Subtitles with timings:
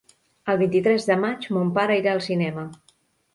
[0.53, 2.65] El vint-i-tres de maig mon pare irà al cinema.